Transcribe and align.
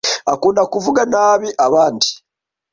Akunda 0.33 0.61
kuvuga 0.73 1.01
nabi 1.13 1.49
abandi. 1.65 2.09